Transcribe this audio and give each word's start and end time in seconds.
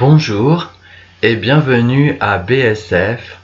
Bonjour 0.00 0.72
et 1.20 1.36
bienvenue 1.36 2.16
à 2.20 2.38
BSF. 2.38 3.38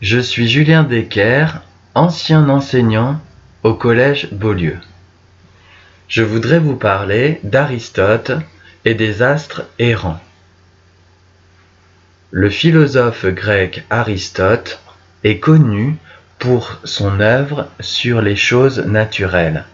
Je 0.00 0.20
suis 0.20 0.46
Julien 0.46 0.84
Decker, 0.84 1.60
ancien 1.96 2.48
enseignant 2.48 3.20
au 3.64 3.74
collège 3.74 4.28
Beaulieu. 4.30 4.78
Je 6.06 6.22
voudrais 6.22 6.60
vous 6.60 6.76
parler 6.76 7.40
d'Aristote 7.42 8.30
et 8.84 8.94
des 8.94 9.22
astres 9.22 9.64
errants. 9.80 10.20
Le 12.30 12.48
philosophe 12.48 13.26
grec 13.26 13.84
Aristote 13.90 14.80
est 15.24 15.40
connu 15.40 15.96
pour 16.38 16.78
son 16.84 17.18
œuvre 17.18 17.68
sur 17.80 18.22
les 18.22 18.36
choses 18.36 18.86
naturelles, 18.86 19.64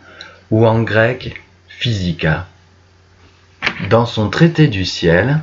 ou 0.51 0.67
en 0.67 0.81
grec 0.81 1.43
physica. 1.69 2.47
Dans 3.91 4.07
son 4.07 4.31
traité 4.31 4.69
du 4.69 4.87
ciel, 4.87 5.43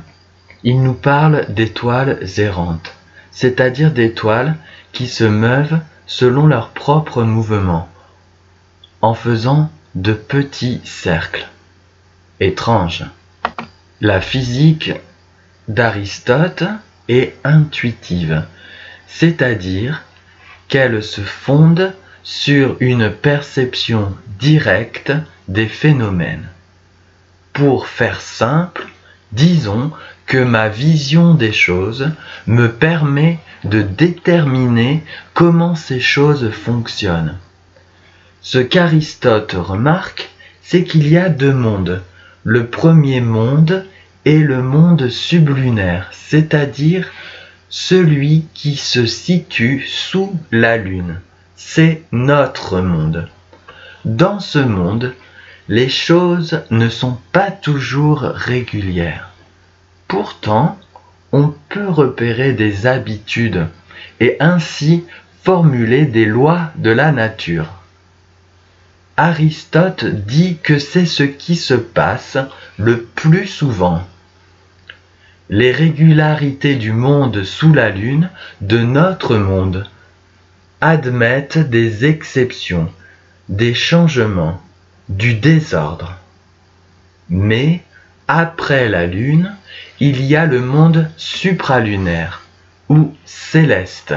il 0.64 0.82
nous 0.82 0.94
parle 0.94 1.46
d'étoiles 1.48 2.18
errantes, 2.38 2.92
c'est-à-dire 3.30 3.92
d'étoiles 3.92 4.56
qui 4.92 5.06
se 5.06 5.24
meuvent 5.24 5.78
selon 6.06 6.46
leur 6.46 6.70
propre 6.70 7.22
mouvement, 7.22 7.88
en 9.00 9.14
faisant 9.14 9.70
de 9.94 10.12
petits 10.12 10.80
cercles. 10.84 11.46
Étrange. 12.40 13.04
La 14.00 14.20
physique 14.20 14.92
d'Aristote 15.68 16.64
est 17.08 17.36
intuitive, 17.44 18.44
c'est-à-dire 19.06 20.04
qu'elle 20.68 21.02
se 21.02 21.20
fonde 21.20 21.94
sur 22.22 22.76
une 22.80 23.10
perception 23.10 24.14
directe 24.38 25.12
des 25.48 25.66
phénomènes. 25.66 26.48
Pour 27.52 27.86
faire 27.86 28.20
simple, 28.20 28.86
disons 29.32 29.92
que 30.26 30.38
ma 30.38 30.68
vision 30.68 31.34
des 31.34 31.52
choses 31.52 32.10
me 32.46 32.68
permet 32.68 33.38
de 33.64 33.82
déterminer 33.82 35.02
comment 35.34 35.74
ces 35.74 36.00
choses 36.00 36.50
fonctionnent. 36.50 37.36
Ce 38.40 38.58
qu'Aristote 38.58 39.56
remarque, 39.58 40.30
c'est 40.62 40.84
qu'il 40.84 41.08
y 41.08 41.18
a 41.18 41.28
deux 41.28 41.52
mondes. 41.52 42.02
Le 42.44 42.66
premier 42.66 43.20
monde 43.20 43.84
est 44.24 44.38
le 44.38 44.62
monde 44.62 45.08
sublunaire, 45.08 46.08
c'est-à-dire 46.12 47.08
celui 47.68 48.44
qui 48.54 48.76
se 48.76 49.06
situe 49.06 49.84
sous 49.86 50.34
la 50.52 50.76
Lune. 50.76 51.20
C'est 51.56 52.02
notre 52.12 52.80
monde. 52.80 53.28
Dans 54.04 54.40
ce 54.40 54.58
monde, 54.58 55.14
les 55.68 55.88
choses 55.88 56.62
ne 56.70 56.88
sont 56.88 57.18
pas 57.32 57.50
toujours 57.50 58.20
régulières. 58.20 59.30
Pourtant, 60.06 60.78
on 61.32 61.54
peut 61.68 61.88
repérer 61.88 62.52
des 62.52 62.86
habitudes 62.86 63.66
et 64.20 64.36
ainsi 64.40 65.04
formuler 65.42 66.06
des 66.06 66.24
lois 66.24 66.72
de 66.76 66.90
la 66.90 67.12
nature. 67.12 67.68
Aristote 69.16 70.04
dit 70.04 70.58
que 70.62 70.78
c'est 70.78 71.06
ce 71.06 71.24
qui 71.24 71.56
se 71.56 71.74
passe 71.74 72.38
le 72.78 73.02
plus 73.02 73.46
souvent 73.46 74.02
les 75.50 75.72
régularités 75.72 76.76
du 76.76 76.92
monde 76.92 77.42
sous 77.44 77.72
la 77.72 77.90
Lune, 77.90 78.30
de 78.60 78.78
notre 78.78 79.36
monde, 79.36 79.86
admettent 80.80 81.58
des 81.58 82.04
exceptions, 82.04 82.90
des 83.48 83.74
changements, 83.74 84.62
du 85.08 85.34
désordre. 85.34 86.16
Mais, 87.28 87.82
après 88.26 88.88
la 88.88 89.06
Lune, 89.06 89.54
il 90.00 90.22
y 90.24 90.36
a 90.36 90.46
le 90.46 90.60
monde 90.60 91.10
supralunaire, 91.16 92.42
ou 92.88 93.14
céleste. 93.24 94.14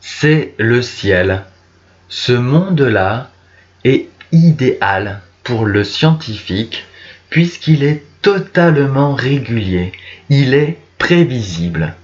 C'est 0.00 0.54
le 0.58 0.82
ciel. 0.82 1.42
Ce 2.08 2.32
monde-là 2.32 3.30
est 3.84 4.08
idéal 4.32 5.20
pour 5.42 5.64
le 5.64 5.84
scientifique 5.84 6.86
puisqu'il 7.30 7.82
est 7.82 8.02
totalement 8.22 9.14
régulier, 9.14 9.92
il 10.28 10.54
est 10.54 10.78
prévisible. 10.98 11.94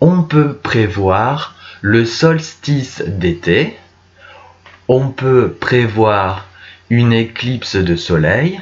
On 0.00 0.22
peut 0.22 0.54
prévoir 0.54 1.56
le 1.82 2.04
solstice 2.04 3.02
d'été, 3.06 3.76
on 4.88 5.08
peut 5.10 5.56
prévoir 5.60 6.46
une 6.94 7.12
éclipse 7.12 7.76
de 7.76 7.96
soleil, 7.96 8.60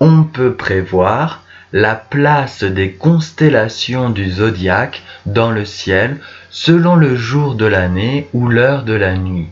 on 0.00 0.24
peut 0.24 0.54
prévoir 0.54 1.42
la 1.72 1.94
place 1.94 2.64
des 2.64 2.92
constellations 2.92 4.10
du 4.10 4.30
zodiaque 4.30 5.02
dans 5.26 5.50
le 5.50 5.64
ciel 5.64 6.18
selon 6.50 6.96
le 6.96 7.16
jour 7.16 7.54
de 7.54 7.66
l'année 7.66 8.28
ou 8.32 8.48
l'heure 8.48 8.84
de 8.84 8.94
la 8.94 9.14
nuit. 9.16 9.48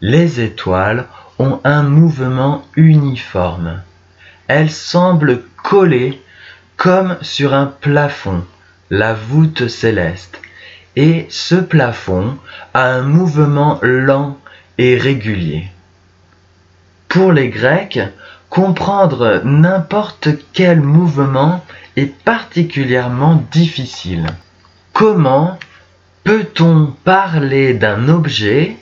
Les 0.00 0.40
étoiles 0.40 1.06
ont 1.38 1.60
un 1.64 1.82
mouvement 1.82 2.64
uniforme 2.76 3.82
elle 4.50 4.72
semble 4.72 5.42
coller 5.62 6.20
comme 6.76 7.16
sur 7.22 7.54
un 7.54 7.66
plafond, 7.66 8.44
la 8.90 9.14
voûte 9.14 9.68
céleste, 9.68 10.40
et 10.96 11.28
ce 11.30 11.54
plafond 11.54 12.36
a 12.74 12.86
un 12.86 13.02
mouvement 13.02 13.78
lent 13.80 14.36
et 14.76 14.96
régulier. 14.96 15.68
Pour 17.10 17.32
les 17.32 17.48
Grecs, 17.48 17.98
comprendre 18.50 19.42
n'importe 19.44 20.28
quel 20.52 20.80
mouvement 20.80 21.64
est 21.96 22.14
particulièrement 22.24 23.42
difficile. 23.50 24.26
Comment 24.92 25.58
peut-on 26.22 26.94
parler 27.02 27.74
d'un 27.74 28.08
objet? 28.08 28.76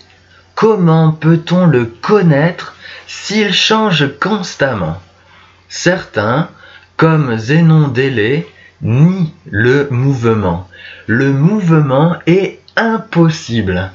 Comment 0.55 1.12
peut-on 1.12 1.65
le 1.65 1.87
connaître 1.87 2.77
s'il 3.06 3.55
change 3.55 4.19
constamment? 4.21 5.00
Certains, 5.71 6.50
comme 6.99 7.38
Zénon 7.38 7.88
d'Élée, 7.88 8.47
nient 8.83 9.33
le 9.47 9.88
mouvement. 9.91 10.69
Le 11.06 11.33
mouvement 11.33 12.17
est 12.27 12.61
impossible. 12.77 13.91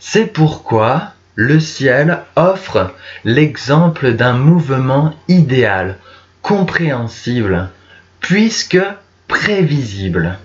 C'est 0.00 0.26
pourquoi 0.26 1.14
le 1.34 1.60
ciel 1.60 2.20
offre 2.36 2.94
l'exemple 3.24 4.12
d'un 4.12 4.34
mouvement 4.34 5.14
idéal, 5.28 5.98
compréhensible, 6.42 7.70
puisque 8.20 8.80
prévisible. 9.28 10.38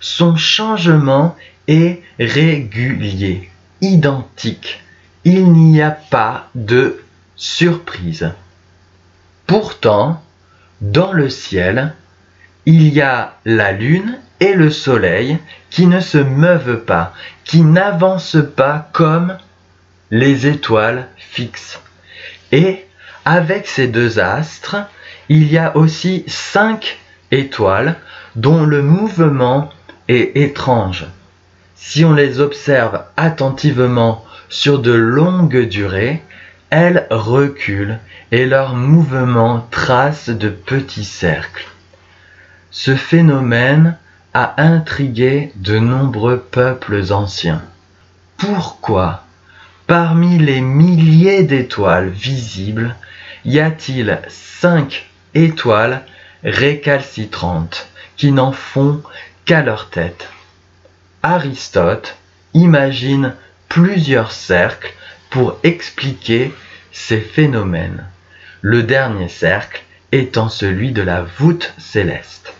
Son 0.00 0.36
changement 0.36 1.36
est 1.66 2.02
régulier, 2.18 3.50
identique. 3.80 4.82
Il 5.24 5.52
n'y 5.52 5.82
a 5.82 5.90
pas 5.90 6.48
de 6.54 7.02
surprise. 7.36 8.30
Pourtant, 9.46 10.22
dans 10.80 11.12
le 11.12 11.28
ciel, 11.28 11.94
il 12.66 12.88
y 12.88 13.00
a 13.00 13.36
la 13.44 13.72
lune 13.72 14.18
et 14.38 14.54
le 14.54 14.70
soleil 14.70 15.38
qui 15.70 15.86
ne 15.86 16.00
se 16.00 16.18
meuvent 16.18 16.84
pas, 16.84 17.12
qui 17.44 17.62
n'avancent 17.62 18.44
pas 18.56 18.88
comme 18.92 19.36
les 20.10 20.46
étoiles 20.46 21.08
fixes. 21.16 21.80
Et 22.52 22.86
avec 23.24 23.66
ces 23.66 23.86
deux 23.86 24.18
astres, 24.18 24.76
il 25.28 25.50
y 25.50 25.58
a 25.58 25.76
aussi 25.76 26.24
cinq 26.26 26.98
étoiles 27.30 27.96
dont 28.36 28.64
le 28.64 28.82
mouvement 28.82 29.70
est 30.08 30.36
étrange. 30.36 31.06
Si 31.76 32.04
on 32.04 32.12
les 32.12 32.40
observe 32.40 33.04
attentivement 33.16 34.24
sur 34.48 34.80
de 34.80 34.92
longues 34.92 35.68
durées, 35.68 36.22
elles 36.70 37.06
reculent 37.10 37.98
et 38.32 38.46
leurs 38.46 38.74
mouvements 38.74 39.66
tracent 39.70 40.30
de 40.30 40.48
petits 40.48 41.04
cercles. 41.04 41.68
Ce 42.70 42.94
phénomène 42.94 43.96
a 44.34 44.62
intrigué 44.62 45.52
de 45.56 45.78
nombreux 45.78 46.38
peuples 46.38 47.12
anciens. 47.12 47.62
Pourquoi, 48.36 49.24
parmi 49.90 50.38
les 50.38 50.60
milliers 50.60 51.42
d'étoiles 51.42 52.10
visibles, 52.10 52.94
y 53.44 53.58
a-t-il 53.58 54.20
cinq 54.28 55.10
étoiles 55.34 56.02
récalcitrantes 56.44 57.88
qui 58.16 58.30
n'en 58.30 58.52
font 58.52 59.02
qu'à 59.46 59.62
leur 59.62 59.90
tête? 59.90 60.28
Aristote 61.24 62.16
imagine 62.54 63.34
plusieurs 63.68 64.30
cercles 64.30 64.94
pour 65.28 65.58
expliquer 65.64 66.54
ces 66.92 67.20
phénomènes, 67.20 68.04
le 68.60 68.84
dernier 68.84 69.28
cercle 69.28 69.82
étant 70.12 70.50
celui 70.50 70.92
de 70.92 71.02
la 71.02 71.22
voûte 71.22 71.74
céleste. 71.78 72.52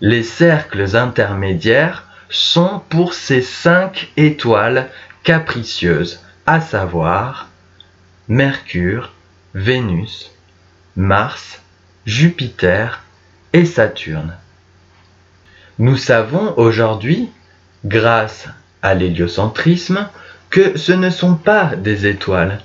Les 0.00 0.22
cercles 0.22 0.96
intermédiaires 0.96 2.04
sont 2.30 2.80
pour 2.88 3.12
ces 3.12 3.42
cinq 3.42 4.08
étoiles 4.16 4.88
capricieuses, 5.22 6.20
à 6.46 6.60
savoir 6.60 7.48
Mercure, 8.28 9.12
Vénus, 9.54 10.30
Mars, 10.96 11.60
Jupiter 12.06 13.02
et 13.52 13.64
Saturne. 13.64 14.34
Nous 15.78 15.96
savons 15.96 16.54
aujourd'hui, 16.56 17.30
grâce 17.84 18.48
à 18.82 18.94
l'héliocentrisme, 18.94 20.08
que 20.50 20.78
ce 20.78 20.92
ne 20.92 21.10
sont 21.10 21.34
pas 21.34 21.76
des 21.76 22.06
étoiles, 22.06 22.60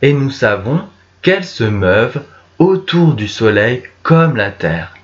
et 0.00 0.12
nous 0.12 0.30
savons 0.30 0.84
qu'elles 1.22 1.44
se 1.44 1.64
meuvent 1.64 2.22
autour 2.58 3.14
du 3.14 3.28
Soleil 3.28 3.82
comme 4.02 4.36
la 4.36 4.50
Terre. 4.50 4.94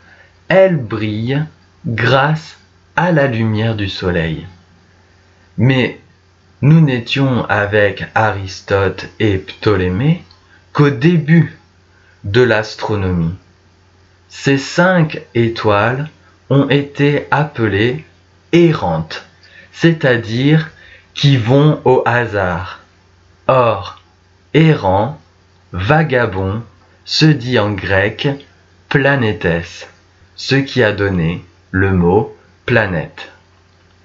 Elles 0.48 0.76
brillent 0.76 1.44
grâce 1.86 2.58
à 2.96 3.12
la 3.12 3.26
lumière 3.26 3.74
du 3.74 3.88
Soleil. 3.88 4.46
Mais 5.58 6.00
nous 6.62 6.80
n'étions 6.80 7.44
avec 7.46 8.04
Aristote 8.14 9.06
et 9.18 9.38
Ptolémée 9.38 10.22
qu'au 10.72 10.90
début 10.90 11.58
de 12.24 12.42
l'astronomie. 12.42 13.34
Ces 14.28 14.58
cinq 14.58 15.22
étoiles 15.34 16.08
ont 16.50 16.68
été 16.68 17.26
appelées 17.30 18.04
errantes, 18.52 19.24
c'est-à-dire 19.72 20.70
qui 21.14 21.36
vont 21.36 21.80
au 21.84 22.02
hasard. 22.04 22.80
Or, 23.48 24.02
errant, 24.52 25.20
vagabond, 25.72 26.62
se 27.04 27.26
dit 27.26 27.58
en 27.58 27.72
grec 27.72 28.28
planétès, 28.88 29.88
ce 30.36 30.56
qui 30.56 30.82
a 30.82 30.92
donné 30.92 31.44
le 31.70 31.92
mot 31.92 32.36
planète. 32.66 33.30